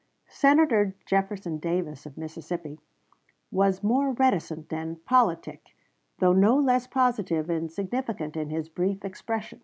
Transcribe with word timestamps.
Senator 0.31 0.95
Jefferson 1.05 1.59
Davis, 1.59 2.07
of 2.07 2.17
Mississippi, 2.17 2.79
was 3.51 3.83
more 3.83 4.13
reticent 4.13 4.73
and 4.73 5.05
politic, 5.05 5.75
though 6.17 6.33
no 6.33 6.57
less 6.57 6.87
positive 6.87 7.51
and 7.51 7.71
significant 7.71 8.35
in 8.35 8.49
his 8.49 8.67
brief 8.67 9.05
expressions. 9.05 9.59